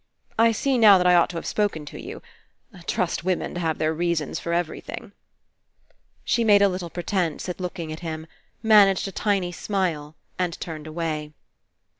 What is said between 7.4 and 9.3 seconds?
at looking at 162 FINALE him, managed a